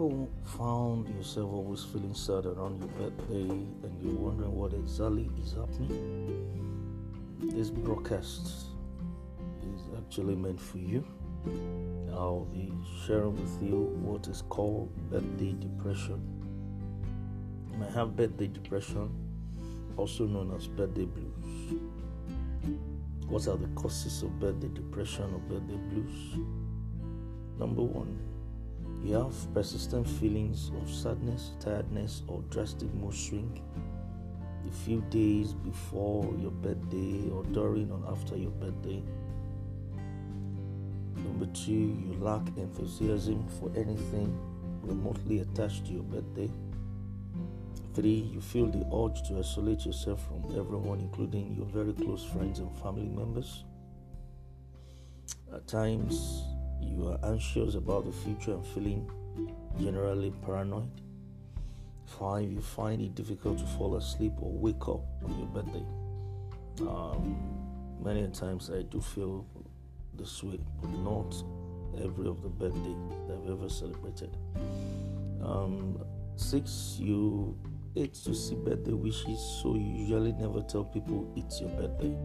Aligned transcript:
ever 0.00 0.26
found 0.44 1.08
yourself 1.14 1.52
always 1.52 1.84
feeling 1.84 2.14
sad 2.14 2.46
around 2.46 2.78
your 2.78 2.88
birthday 2.88 3.50
and 3.50 4.02
you're 4.02 4.14
wondering 4.14 4.54
what 4.54 4.72
exactly 4.72 5.30
is 5.42 5.52
happening? 5.52 6.70
This 7.40 7.70
broadcast 7.70 8.46
is 9.74 9.82
actually 9.98 10.36
meant 10.36 10.60
for 10.60 10.78
you. 10.78 11.04
I'll 12.12 12.46
be 12.52 12.72
sharing 13.04 13.34
with 13.34 13.62
you 13.62 13.94
what 14.00 14.26
is 14.28 14.42
called 14.48 14.90
birthday 15.10 15.52
depression. 15.52 16.22
You 17.70 17.78
may 17.78 17.90
have 17.92 18.16
birthday 18.16 18.46
depression, 18.46 19.10
also 19.96 20.26
known 20.26 20.54
as 20.56 20.66
birthday 20.66 21.04
blues. 21.04 21.78
What 23.28 23.46
are 23.48 23.56
the 23.56 23.68
causes 23.68 24.22
of 24.22 24.38
birthday 24.40 24.68
depression 24.68 25.24
or 25.24 25.40
birthday 25.40 25.76
blues? 25.76 26.38
Number 27.58 27.82
one, 27.82 28.18
you 29.02 29.14
have 29.14 29.54
persistent 29.54 30.08
feelings 30.08 30.70
of 30.80 30.90
sadness, 30.90 31.52
tiredness, 31.60 32.22
or 32.28 32.42
drastic 32.50 32.92
mood 32.94 33.14
swing 33.14 33.62
a 34.68 34.72
few 34.84 35.00
days 35.10 35.52
before 35.52 36.24
your 36.38 36.50
birthday 36.50 37.28
or 37.30 37.42
during 37.44 37.90
or 37.90 38.00
after 38.10 38.36
your 38.36 38.50
birthday. 38.50 39.02
Number 41.16 41.46
two, 41.46 41.72
you 41.72 42.16
lack 42.20 42.46
enthusiasm 42.56 43.46
for 43.58 43.70
anything 43.76 44.38
remotely 44.82 45.40
attached 45.40 45.86
to 45.86 45.92
your 45.92 46.02
birthday. 46.02 46.50
Three, 47.94 48.30
you 48.32 48.40
feel 48.40 48.66
the 48.66 48.86
urge 48.94 49.26
to 49.28 49.38
isolate 49.38 49.84
yourself 49.84 50.24
from 50.26 50.44
everyone, 50.56 51.00
including 51.00 51.54
your 51.56 51.66
very 51.66 51.92
close 51.92 52.24
friends 52.24 52.60
and 52.60 52.78
family 52.78 53.08
members. 53.08 53.64
At 55.52 55.66
times, 55.66 56.44
you 56.82 57.08
are 57.08 57.18
anxious 57.30 57.74
about 57.74 58.04
the 58.04 58.12
future 58.12 58.52
and 58.52 58.66
feeling 58.66 59.10
generally 59.80 60.32
paranoid. 60.44 60.90
Five, 62.18 62.50
you 62.50 62.60
find 62.60 63.00
it 63.00 63.14
difficult 63.14 63.58
to 63.58 63.66
fall 63.66 63.96
asleep 63.96 64.32
or 64.40 64.52
wake 64.52 64.88
up 64.88 65.02
on 65.24 65.38
your 65.38 65.46
birthday. 65.46 65.84
Um, 66.80 67.38
many 68.02 68.26
times 68.28 68.70
I 68.70 68.82
do 68.82 69.00
feel 69.00 69.46
this 70.14 70.42
way, 70.42 70.58
but 70.80 70.90
not 70.90 71.34
every 72.02 72.28
of 72.28 72.42
the 72.42 72.48
birthday 72.48 72.94
that 73.28 73.38
I've 73.38 73.50
ever 73.50 73.68
celebrated. 73.68 74.36
Um, 75.42 75.98
six, 76.36 76.96
you 76.98 77.56
hate 77.94 78.14
to 78.14 78.34
see 78.34 78.54
birthday 78.54 78.92
wishes, 78.92 79.40
so 79.62 79.74
you 79.74 80.04
usually 80.04 80.32
never 80.32 80.62
tell 80.62 80.84
people 80.84 81.32
it's 81.36 81.60
your 81.60 81.70
birthday. 81.70 82.16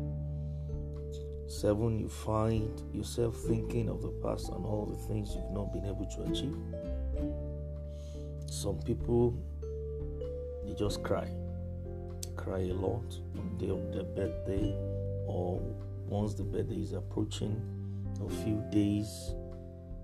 Seven, 1.47 1.99
you 1.99 2.09
find 2.09 2.81
yourself 2.91 3.35
thinking 3.35 3.87
of 3.87 4.01
the 4.01 4.09
past 4.23 4.49
and 4.49 4.65
all 4.65 4.85
the 4.85 5.07
things 5.07 5.35
you've 5.35 5.51
not 5.51 5.71
been 5.71 5.85
able 5.85 6.05
to 6.05 6.23
achieve. 6.23 6.55
Some 8.47 8.79
people, 8.79 9.37
they 10.65 10.73
just 10.73 11.03
cry. 11.03 11.29
cry 12.35 12.61
a 12.61 12.73
lot 12.73 13.03
on 13.37 13.57
the 13.57 13.65
day 13.65 13.71
of 13.71 13.93
their 13.93 14.03
birthday 14.03 14.75
or 15.27 15.61
once 16.07 16.33
the 16.33 16.43
birthday 16.43 16.81
is 16.81 16.93
approaching 16.93 17.61
a 18.25 18.29
few 18.43 18.63
days 18.71 19.35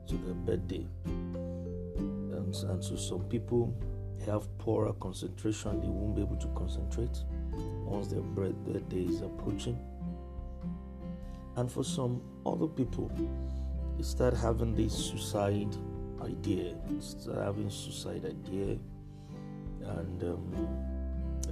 to 0.08 0.18
their 0.18 0.36
birthday. 0.36 0.86
And, 1.06 2.54
and 2.54 2.84
so 2.84 2.96
some 2.96 3.24
people 3.24 3.74
have 4.28 4.46
poorer 4.60 4.94
concentration, 4.94 5.82
they 5.82 5.88
won't 5.88 6.16
be 6.16 6.22
able 6.22 6.38
to 6.38 6.48
concentrate 6.50 7.24
once 7.84 8.08
their 8.08 8.22
birthday 8.22 9.02
is 9.02 9.22
approaching 9.22 9.78
and 11.58 11.72
for 11.72 11.84
some 11.84 12.22
other 12.46 12.68
people, 12.68 13.12
they 13.98 14.04
start 14.04 14.34
having 14.36 14.76
this 14.76 14.94
suicide 14.94 15.76
idea, 16.22 16.76
start 17.00 17.40
having 17.40 17.70
suicide 17.70 18.26
idea, 18.26 18.78
and 19.84 20.24
um, 20.24 20.68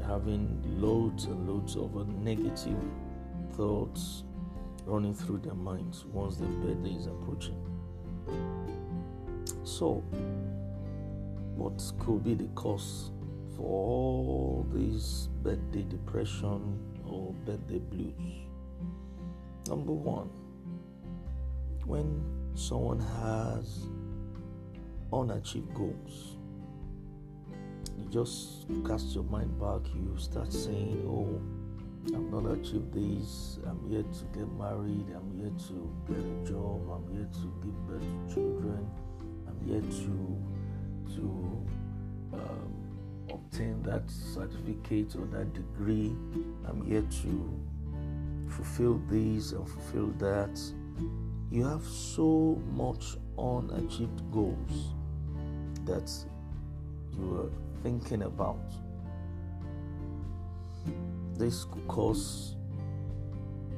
having 0.08 0.62
loads 0.82 1.26
and 1.26 1.48
loads 1.48 1.76
of 1.76 2.08
negative 2.24 2.78
thoughts 3.54 4.24
running 4.86 5.14
through 5.14 5.40
their 5.40 5.54
minds 5.54 6.06
once 6.06 6.38
their 6.38 6.48
birthday 6.48 6.96
is 6.96 7.08
approaching. 7.08 7.58
So, 9.64 10.04
what 11.56 11.82
could 12.00 12.24
be 12.24 12.34
the 12.36 12.50
cause 12.56 13.12
for 13.56 13.64
all 13.64 14.68
this 14.72 15.28
birthday 15.44 15.84
depression 15.84 16.80
or 17.06 17.34
birthday 17.46 17.80
blues? 17.80 18.50
Number 19.70 19.92
one, 19.92 20.32
when 21.86 22.24
someone 22.56 23.00
has 23.00 23.86
unachieved 25.14 25.72
goals, 25.76 26.38
you 27.96 28.10
just 28.10 28.66
cast 28.88 29.14
your 29.14 29.26
mind 29.26 29.60
back, 29.60 29.82
you 29.94 30.16
start 30.18 30.52
saying, 30.52 31.04
Oh, 31.06 31.40
I'm 32.16 32.32
not 32.32 32.52
achieved 32.52 32.92
this, 32.94 33.60
I'm 33.68 33.80
yet 33.88 34.12
to 34.12 34.26
get 34.34 34.52
married, 34.54 35.06
I'm 35.16 35.38
yet 35.38 35.56
to 35.68 35.94
get 36.08 36.18
a 36.18 36.52
job, 36.52 36.90
I'm 36.90 37.16
yet 37.16 37.32
to 37.32 37.54
give 37.64 37.88
birth 37.88 38.02
to 38.02 38.34
children, 38.34 38.90
I'm 39.48 39.68
yet 39.68 39.84
to 39.84 41.14
to 41.14 41.68
um, 42.34 42.74
obtain 43.32 43.84
that 43.84 44.10
certificate 44.10 45.16
or 45.16 45.28
that 45.28 45.54
degree, 45.54 46.16
I'm 46.68 46.84
yet 46.88 47.12
to 47.22 47.60
fulfill 48.60 49.02
this 49.10 49.54
and 49.54 49.68
fulfill 49.68 50.08
that. 50.20 50.60
You 51.50 51.64
have 51.66 51.86
so 51.86 52.62
much 52.74 53.16
unachieved 53.38 54.22
goals 54.32 54.94
that 55.86 56.12
you 57.18 57.40
are 57.40 57.82
thinking 57.82 58.24
about. 58.24 58.60
This 61.38 61.64
could 61.64 61.88
cause 61.88 62.56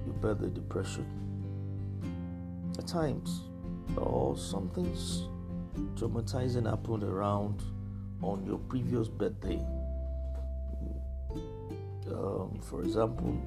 you 0.06 0.14
better 0.14 0.50
depression. 0.50 1.06
At 2.80 2.88
times, 2.88 3.42
or 3.96 4.36
something's 4.36 5.28
traumatizing 5.96 6.68
happened 6.68 7.04
around 7.04 7.62
on 8.24 8.44
your 8.46 8.58
previous 8.58 9.08
birthday. 9.08 9.64
Um, 12.08 12.60
for 12.62 12.82
example, 12.82 13.40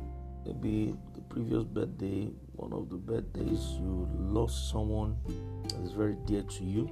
maybe 0.47 0.94
the 1.15 1.21
previous 1.22 1.65
birthday, 1.65 2.28
one 2.56 2.72
of 2.72 2.88
the 2.91 2.97
birthdays, 2.97 3.78
you 3.78 4.09
lost 4.19 4.71
someone 4.71 5.16
that 5.69 5.81
is 5.81 5.93
very 5.93 6.16
dear 6.27 6.43
to 6.43 6.65
you. 6.65 6.91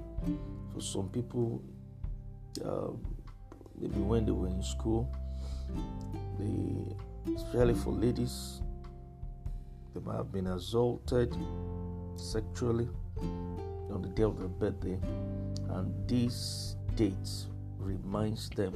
For 0.73 0.81
some 0.81 1.09
people, 1.09 1.63
uh, 2.65 2.89
maybe 3.79 4.01
when 4.01 4.25
they 4.27 4.33
were 4.33 4.49
in 4.49 4.63
school, 4.63 5.09
they, 6.39 7.35
especially 7.35 7.75
for 7.75 7.93
ladies, 7.93 8.63
they 9.95 10.01
might 10.01 10.17
have 10.17 10.33
been 10.33 10.47
assaulted 10.47 11.37
sexually 12.17 12.89
on 13.91 14.03
the 14.03 14.09
day 14.09 14.23
of 14.23 14.39
their 14.39 14.49
birthday, 14.49 14.99
and 15.71 16.09
this 16.09 16.77
date 16.97 17.47
reminds 17.79 18.49
them 18.51 18.73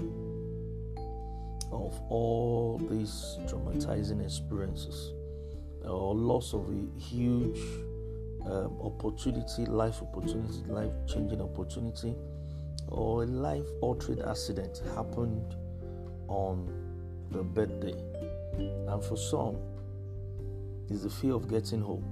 of 1.73 2.01
all 2.09 2.79
these 2.91 3.39
traumatizing 3.47 4.25
experiences 4.25 5.13
or 5.85 6.15
loss 6.15 6.53
of 6.53 6.69
a 6.69 7.01
huge 7.01 7.61
um, 8.47 8.79
opportunity, 8.81 9.67
life 9.67 10.03
opportunity, 10.03 10.63
life 10.69 10.93
changing 11.07 11.41
opportunity, 11.41 12.15
or 12.89 13.25
a 13.25 13.27
life 13.27 13.67
altering 13.81 14.23
accident 14.23 14.83
happened 14.95 15.57
on 16.29 16.69
the 17.31 17.43
birthday. 17.43 17.95
And 18.89 19.03
for 19.05 19.17
some, 19.17 19.57
is 20.89 21.03
the 21.03 21.11
fear 21.11 21.35
of 21.35 21.49
getting 21.49 21.83
old. 21.83 22.05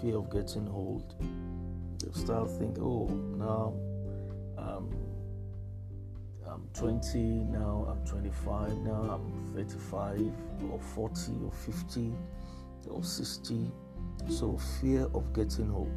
Fear 0.00 0.18
of 0.18 0.30
getting 0.30 0.68
old. 0.68 1.14
They 2.02 2.12
start 2.20 2.50
thinking, 2.50 2.82
oh, 2.82 3.06
now 3.38 3.74
um, 4.58 4.90
20 6.78 7.18
now, 7.18 7.86
I'm 7.88 8.06
25 8.06 8.76
now, 8.78 9.18
I'm 9.18 9.54
35 9.54 10.30
or 10.70 10.78
40 10.78 11.32
or 11.44 11.50
50 11.50 12.12
or 12.90 13.02
60. 13.02 13.72
So, 14.28 14.58
fear 14.80 15.08
of 15.14 15.32
getting 15.32 15.70
old. 15.70 15.90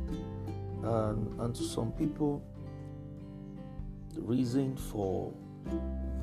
And, 0.83 1.39
and 1.41 1.55
to 1.55 1.63
some 1.63 1.91
people, 1.91 2.41
the 4.15 4.21
reason 4.21 4.77
for 4.77 5.33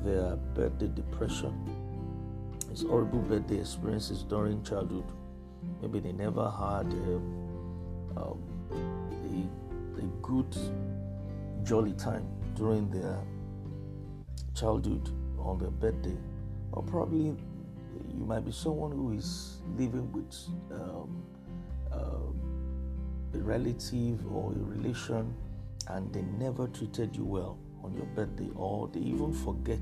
their 0.03 0.35
birthday 0.55 0.87
depression 0.87 1.53
is 2.71 2.81
horrible 2.81 3.19
birthday 3.19 3.59
experiences 3.59 4.23
during 4.23 4.63
childhood. 4.63 5.05
Maybe 5.81 5.99
they 5.99 6.13
never 6.13 6.49
had 6.49 6.91
a, 6.93 7.15
um, 8.19 8.41
a, 9.23 9.99
a 9.99 10.05
good, 10.23 10.55
jolly 11.63 11.93
time 11.93 12.25
during 12.55 12.89
their 12.89 13.19
childhood 14.59 15.09
on 15.39 15.57
their 15.59 15.71
birthday, 15.71 16.17
or 16.71 16.83
probably 16.83 17.35
you 18.17 18.25
might 18.25 18.45
be 18.45 18.51
someone 18.51 18.91
who 18.91 19.13
is 19.13 19.57
living 19.77 20.11
with 20.11 20.35
um, 20.71 21.23
uh, 21.91 23.37
a 23.37 23.39
relative 23.39 24.19
or 24.31 24.51
a 24.51 24.63
relation 24.63 25.33
and 25.89 26.11
they 26.13 26.21
never 26.37 26.67
treated 26.67 27.15
you 27.15 27.23
well 27.23 27.57
on 27.83 27.95
your 27.95 28.05
birthday, 28.07 28.49
or 28.55 28.87
they 28.89 28.99
even 28.99 29.31
forget 29.31 29.79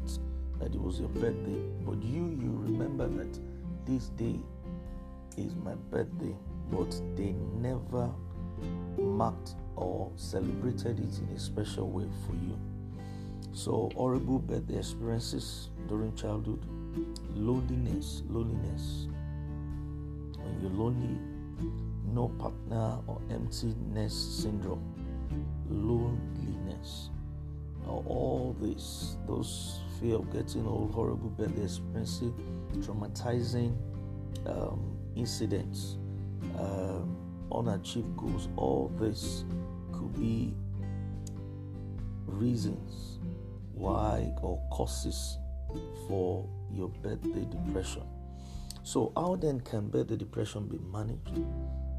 that 0.60 0.74
it 0.74 0.82
was 0.82 1.00
your 1.00 1.10
birthday. 1.10 1.60
But 1.86 2.04
you, 2.04 2.38
you 2.40 2.60
remember 2.64 3.08
that 3.08 3.40
this 3.86 4.10
day 4.10 4.40
is 5.38 5.56
my 5.56 5.74
birthday, 5.90 6.36
but 6.72 6.92
they 7.16 7.34
never 7.56 8.10
marked 8.98 9.56
or 9.76 10.12
celebrated 10.16 11.00
it 11.00 11.20
in 11.20 11.36
a 11.36 11.40
special 11.40 11.90
way 11.90 12.06
for 12.26 12.34
you. 12.34 12.58
So, 13.56 13.90
horrible 13.96 14.40
birthday 14.40 14.80
experiences 14.80 15.70
during 15.88 16.14
childhood, 16.14 16.60
loneliness, 17.34 18.22
loneliness. 18.28 19.08
When 20.38 20.60
you're 20.62 20.72
lonely, 20.72 21.18
no 22.14 22.28
partner 22.38 23.00
or 23.08 23.22
emptiness 23.32 24.14
syndrome, 24.14 24.84
loneliness, 25.70 27.12
all 27.88 28.58
this, 28.60 29.16
those 29.26 29.80
fear 30.02 30.16
of 30.16 30.30
getting 30.34 30.68
old, 30.68 30.92
horrible 30.94 31.30
birthday 31.30 31.64
experiences, 31.64 32.34
traumatizing 32.80 33.74
um, 34.48 34.98
incidents, 35.16 35.96
um, 36.60 37.16
unachieved 37.54 38.18
goals, 38.18 38.50
all 38.58 38.92
this 39.00 39.46
could 39.94 40.14
be 40.20 40.54
reasons 42.28 43.16
why 43.76 44.34
or 44.42 44.60
causes 44.72 45.38
for 46.08 46.48
your 46.72 46.90
birthday 46.90 47.46
depression. 47.46 48.04
So, 48.84 49.12
how 49.16 49.36
then 49.36 49.62
can 49.62 49.90
birthday 49.90 50.16
depression 50.16 50.68
be 50.68 50.78
managed? 50.92 51.44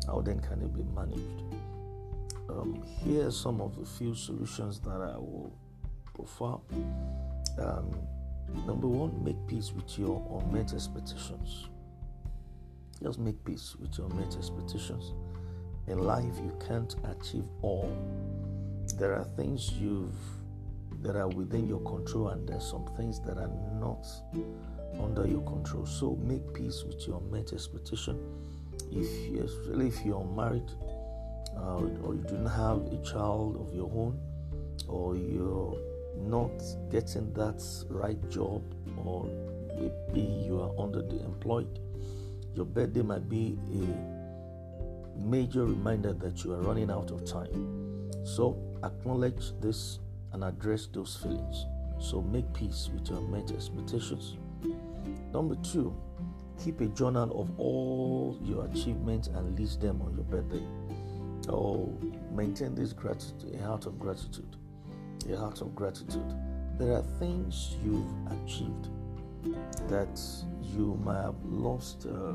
How 0.07 0.21
then 0.21 0.41
can 0.41 0.63
it 0.63 0.73
be 0.75 0.85
managed? 0.95 1.43
Um, 2.49 2.83
here 3.05 3.27
are 3.27 3.31
some 3.33 3.61
of 3.61 3.77
the 3.79 3.85
few 3.85 4.15
solutions 4.15 4.79
that 4.81 5.01
I 5.01 5.17
will 5.19 5.53
profile. 6.15 6.63
Um, 7.59 7.91
number 8.67 8.87
one, 8.87 9.23
make 9.25 9.37
peace 9.49 9.73
with 9.73 9.99
your 9.99 10.23
unmet 10.41 10.73
expectations. 10.73 11.69
Just 13.03 13.19
make 13.19 13.45
peace 13.45 13.75
with 13.79 13.99
your 13.99 14.09
unmet 14.09 14.37
expectations. 14.37 15.13
In 15.89 15.99
life, 15.99 16.37
you 16.37 16.57
can't 16.67 16.95
achieve 17.05 17.45
all. 17.63 17.95
There 18.97 19.15
are 19.15 19.25
things 19.37 19.73
you've 19.73 20.15
that 21.03 21.17
are 21.17 21.29
within 21.29 21.67
your 21.67 21.81
control, 21.81 22.29
and 22.29 22.49
there's 22.49 22.69
some 22.69 22.87
things 22.97 23.21
that 23.21 23.39
are 23.39 23.51
not 23.81 24.07
under 25.01 25.27
your 25.27 25.43
control. 25.43 25.87
So 25.87 26.17
make 26.23 26.55
peace 26.55 26.85
with 26.85 27.07
your 27.07 27.21
unmet 27.21 27.53
expectation. 27.53 28.19
If 28.91 29.45
especially 29.45 29.89
if 29.89 30.05
you're 30.05 30.25
married 30.25 30.71
uh, 31.57 31.77
or 32.05 32.15
you 32.15 32.25
do 32.29 32.37
not 32.39 32.51
have 32.51 32.93
a 32.93 33.03
child 33.05 33.57
of 33.57 33.75
your 33.75 33.91
own, 33.93 34.19
or 34.89 35.17
you're 35.17 35.77
not 36.19 36.53
getting 36.91 37.33
that 37.35 37.63
right 37.89 38.31
job, 38.31 38.63
or 39.05 39.25
maybe 39.75 40.21
you 40.21 40.61
are 40.61 40.73
under 40.79 41.03
the 41.03 41.23
employed, 41.25 41.79
your 42.55 42.65
birthday 42.65 43.03
might 43.03 43.29
be 43.29 43.59
a 43.73 45.19
major 45.19 45.65
reminder 45.65 46.13
that 46.13 46.45
you 46.45 46.53
are 46.53 46.61
running 46.61 46.91
out 46.91 47.11
of 47.11 47.25
time. 47.25 48.11
So 48.25 48.57
acknowledge 48.85 49.53
this 49.61 49.99
and 50.37 50.45
address 50.45 50.87
those 50.93 51.17
feelings. 51.17 51.65
So 51.99 52.21
make 52.21 52.53
peace 52.53 52.91
with 52.93 53.09
your 53.09 53.23
met 53.23 53.51
expectations. 53.53 54.37
Number 55.33 55.55
two, 55.63 55.97
keep 56.63 56.83
a 56.83 56.89
journal 56.89 57.41
of 57.41 57.59
all 57.59 58.39
your 58.45 58.67
achievements 58.67 59.29
and 59.29 59.59
list 59.59 59.81
them 59.81 60.03
on 60.03 60.15
your 60.15 60.25
birthday. 60.25 60.63
Oh, 61.49 61.99
maintain 62.33 62.75
this 62.75 62.93
gratitude, 62.93 63.59
a 63.59 63.65
heart 63.65 63.87
of 63.87 63.99
gratitude. 63.99 64.57
A 65.33 65.37
heart 65.37 65.63
of 65.63 65.75
gratitude. 65.75 66.35
There 66.79 66.93
are 66.93 67.05
things 67.19 67.77
you've 67.83 68.05
achieved 68.45 68.91
that 69.89 70.21
you 70.61 71.01
might 71.03 71.23
have 71.23 71.43
lost 71.45 72.07
uh, 72.07 72.35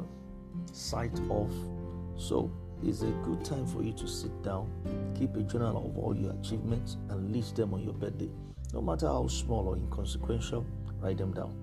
sight 0.73 1.19
of. 1.29 1.51
So 2.17 2.51
it's 2.83 3.01
a 3.01 3.11
good 3.23 3.43
time 3.45 3.65
for 3.67 3.83
you 3.83 3.93
to 3.93 4.07
sit 4.07 4.43
down, 4.43 4.69
keep 5.17 5.35
a 5.35 5.43
journal 5.43 5.85
of 5.89 5.97
all 5.97 6.15
your 6.15 6.31
achievements, 6.33 6.97
and 7.09 7.35
list 7.35 7.55
them 7.55 7.73
on 7.73 7.83
your 7.83 7.93
birthday. 7.93 8.29
No 8.73 8.81
matter 8.81 9.07
how 9.07 9.27
small 9.27 9.67
or 9.67 9.75
inconsequential, 9.75 10.65
write 10.99 11.17
them 11.17 11.33
down. 11.33 11.55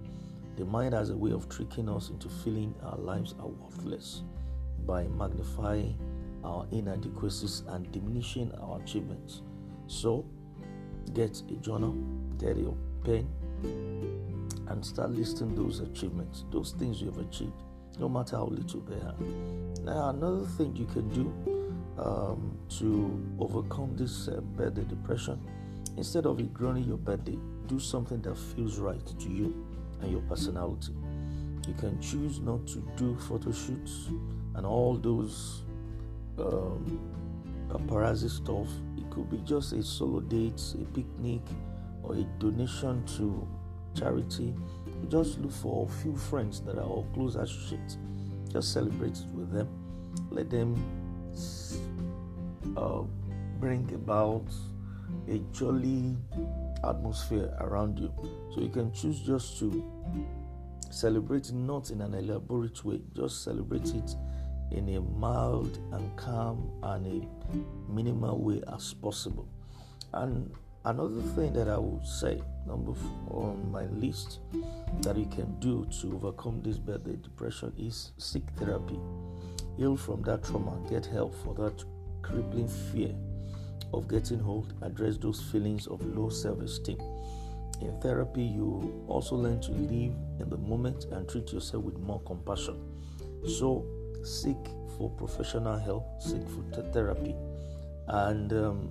The 0.56 0.65
mind 0.65 0.94
has 0.94 1.11
a 1.11 1.17
way 1.17 1.32
of 1.32 1.49
tricking 1.49 1.88
us 1.88 2.11
into 2.11 2.29
feeling 2.29 2.75
our 2.82 2.99
lives 2.99 3.35
are 3.41 3.47
worthless 3.47 4.23
by 4.87 5.05
magnifying 5.05 5.97
our 6.44 6.67
inadequacies 6.73 7.62
and 7.69 7.91
diminishing 7.93 8.53
our 8.61 8.81
achievements. 8.81 9.43
So, 9.87 10.25
get 11.15 11.41
a 11.50 11.55
journal, 11.56 11.94
get 12.38 12.56
a 12.56 12.75
pen, 13.05 13.29
and 14.69 14.85
start 14.85 15.11
listing 15.11 15.55
those 15.55 15.81
achievements, 15.81 16.44
those 16.50 16.73
things 16.73 17.00
you 17.00 17.06
have 17.06 17.19
achieved, 17.19 17.62
no 17.98 18.08
matter 18.08 18.36
how 18.36 18.46
little 18.46 18.80
they 18.80 18.96
are. 18.96 19.14
Now, 19.82 20.10
another 20.10 20.44
thing 20.44 20.76
you 20.76 20.86
can 20.86 21.08
do 21.10 21.32
um, 21.98 22.56
to 22.78 23.20
overcome 23.40 23.96
this 23.96 24.28
uh, 24.28 24.40
birthday 24.40 24.84
depression, 24.84 25.40
instead 25.96 26.26
of 26.26 26.38
ignoring 26.40 26.84
your 26.84 26.98
birthday, 26.98 27.38
do 27.66 27.78
something 27.78 28.20
that 28.22 28.36
feels 28.36 28.78
right 28.78 29.04
to 29.18 29.28
you 29.28 29.66
and 30.00 30.10
your 30.10 30.20
personality. 30.22 30.92
You 31.66 31.74
can 31.74 32.00
choose 32.00 32.40
not 32.40 32.66
to 32.68 32.78
do 32.96 33.16
photo 33.16 33.52
shoots 33.52 34.08
and 34.54 34.64
all 34.64 34.96
those 34.96 35.62
um, 36.38 37.00
paparazzi 37.68 38.30
stuff. 38.30 38.68
It 38.96 39.10
could 39.10 39.30
be 39.30 39.38
just 39.38 39.72
a 39.72 39.82
solo 39.82 40.20
date, 40.20 40.60
a 40.80 40.84
picnic, 40.94 41.42
or 42.02 42.14
a 42.14 42.22
donation 42.38 43.04
to 43.18 43.46
charity. 43.94 44.54
Just 45.08 45.38
look 45.38 45.52
for 45.52 45.86
a 45.86 45.92
few 46.02 46.16
friends 46.16 46.60
that 46.62 46.76
are 46.76 46.84
all 46.84 47.06
close 47.14 47.36
associates. 47.36 47.98
Just 48.52 48.72
celebrate 48.72 49.16
it 49.16 49.26
with 49.34 49.52
them. 49.52 49.68
Let 50.30 50.50
them 50.50 50.76
uh, 52.76 53.02
bring 53.60 53.90
about 53.94 54.46
a 55.28 55.38
jolly 55.52 56.16
atmosphere 56.84 57.54
around 57.60 57.98
you. 57.98 58.12
So 58.54 58.60
you 58.60 58.68
can 58.68 58.92
choose 58.92 59.20
just 59.20 59.58
to 59.60 59.84
celebrate 60.90 61.48
it, 61.48 61.54
not 61.54 61.90
in 61.90 62.00
an 62.00 62.14
elaborate 62.14 62.84
way, 62.84 63.00
just 63.14 63.44
celebrate 63.44 63.88
it 63.94 64.14
in 64.70 64.88
a 64.90 65.00
mild 65.00 65.78
and 65.93 66.17
calm 66.17 66.70
and 66.82 67.06
a 67.06 67.90
minimal 67.90 68.38
way 68.38 68.62
as 68.74 68.94
possible. 68.94 69.48
And 70.12 70.52
another 70.85 71.20
thing 71.35 71.53
that 71.55 71.69
I 71.69 71.79
would 71.79 72.06
say, 72.06 72.41
number 72.67 72.93
four 72.94 73.51
on 73.51 73.70
my 73.70 73.85
list, 73.87 74.41
that 75.03 75.17
you 75.17 75.27
can 75.27 75.58
do 75.61 75.87
to 76.01 76.15
overcome 76.15 76.63
this 76.63 76.79
birthday 76.79 77.17
depression 77.17 77.73
is 77.79 78.13
seek 78.19 78.44
therapy. 78.56 78.99
Heal 79.77 79.97
from 79.97 80.23
that 80.23 80.44
trauma, 80.44 80.79
get 80.89 81.06
help 81.06 81.35
for 81.44 81.55
that 81.55 81.85
crippling 82.23 82.69
fear 82.69 83.15
of 83.93 84.08
getting 84.08 84.43
old, 84.43 84.75
address 84.82 85.17
those 85.17 85.41
feelings 85.41 85.87
of 85.87 86.05
low 86.17 86.29
self 86.29 86.61
esteem. 86.61 86.99
In 87.81 87.99
therapy, 88.01 88.43
you 88.43 89.05
also 89.06 89.37
learn 89.37 89.61
to 89.61 89.70
live 89.70 90.13
in 90.41 90.51
the 90.51 90.56
moment 90.56 91.05
and 91.13 91.29
treat 91.29 91.53
yourself 91.53 91.85
with 91.85 91.99
more 91.99 92.20
compassion. 92.23 92.77
So, 93.47 93.87
seek 94.25 94.56
for 94.97 95.11
professional 95.11 95.79
help, 95.79 96.20
seek 96.20 96.43
for 96.49 96.82
therapy. 96.93 97.37
And 98.08 98.53
um, 98.53 98.91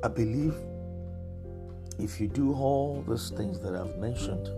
I 0.00 0.06
believe 0.06 0.54
if 1.98 2.20
you 2.20 2.28
do 2.28 2.54
all 2.54 3.02
those 3.08 3.30
things 3.30 3.58
that 3.60 3.74
I've 3.74 3.98
mentioned, 3.98 4.48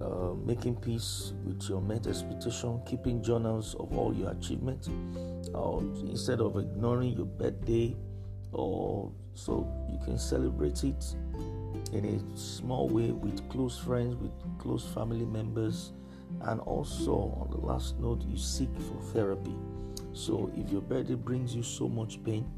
uh, 0.00 0.32
making 0.42 0.76
peace 0.76 1.34
with 1.44 1.68
your 1.68 1.82
met 1.82 2.06
expectation, 2.06 2.80
keeping 2.86 3.22
journals 3.22 3.74
of 3.78 3.96
all 3.96 4.14
your 4.14 4.30
achievements, 4.30 4.88
or 5.52 5.82
instead 6.08 6.40
of 6.40 6.56
ignoring 6.56 7.14
your 7.14 7.26
birthday, 7.26 7.94
or 8.52 9.12
so 9.34 9.66
you 9.90 9.98
can 10.02 10.18
celebrate 10.18 10.82
it 10.82 11.14
in 11.92 12.06
a 12.06 12.38
small 12.38 12.88
way 12.88 13.10
with 13.10 13.46
close 13.50 13.78
friends, 13.78 14.16
with 14.16 14.32
close 14.58 14.86
family 14.94 15.26
members, 15.26 15.92
and 16.42 16.60
also 16.60 17.36
on 17.38 17.50
the 17.50 17.58
last 17.58 17.98
note, 17.98 18.22
you 18.26 18.38
seek 18.38 18.70
for 18.78 19.00
therapy. 19.12 19.54
So 20.14 20.50
if 20.56 20.70
your 20.70 20.80
birthday 20.80 21.14
brings 21.14 21.54
you 21.54 21.62
so 21.62 21.86
much 21.86 22.24
pain, 22.24 22.50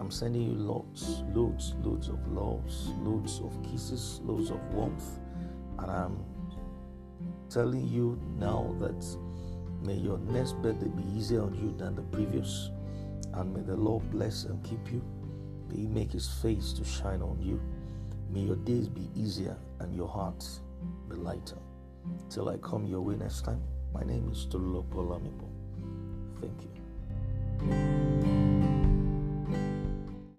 I'm 0.00 0.10
sending 0.10 0.42
you 0.42 0.54
loads, 0.54 1.22
loads, 1.32 1.74
loads 1.82 2.08
of 2.08 2.26
loves, 2.28 2.88
loads 3.00 3.40
of 3.40 3.56
kisses, 3.62 4.20
loads 4.24 4.50
of 4.50 4.60
warmth, 4.74 5.18
and 5.78 5.90
I'm 5.90 6.24
telling 7.48 7.86
you 7.86 8.20
now 8.38 8.74
that 8.80 9.04
may 9.86 9.94
your 9.94 10.18
next 10.18 10.54
birthday 10.62 10.88
be 10.88 11.04
easier 11.16 11.42
on 11.42 11.54
you 11.54 11.74
than 11.78 11.94
the 11.94 12.02
previous, 12.02 12.70
and 13.34 13.54
may 13.54 13.62
the 13.62 13.76
Lord 13.76 14.10
bless 14.10 14.44
and 14.44 14.62
keep 14.64 14.92
you. 14.92 15.02
May 15.68 15.82
He 15.82 15.86
make 15.86 16.12
His 16.12 16.28
face 16.28 16.72
to 16.74 16.84
shine 16.84 17.22
on 17.22 17.40
you. 17.40 17.60
May 18.30 18.40
your 18.40 18.56
days 18.56 18.88
be 18.88 19.08
easier 19.14 19.56
and 19.80 19.94
your 19.94 20.08
hearts 20.08 20.60
be 21.08 21.16
lighter. 21.16 21.58
Till 22.28 22.48
I 22.48 22.56
come 22.58 22.86
your 22.86 23.00
way 23.00 23.16
next 23.16 23.44
time, 23.44 23.62
my 23.92 24.02
name 24.02 24.28
is 24.30 24.46
Tolulopo 24.46 25.06
Lamipo. 25.06 25.48
Thank 26.40 26.62
you. 27.70 28.13